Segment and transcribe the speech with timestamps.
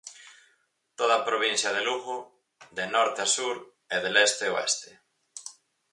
[0.97, 2.17] Toda a provincia de Lugo,
[2.77, 3.55] de norte a sur
[3.95, 4.91] e de leste a oeste.